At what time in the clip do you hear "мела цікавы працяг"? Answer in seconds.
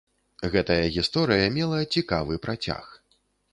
1.59-2.83